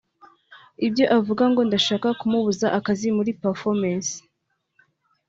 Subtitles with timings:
[0.87, 4.07] Ibyo avuga ngo ndashaka kumubuza akazi muri Profemmes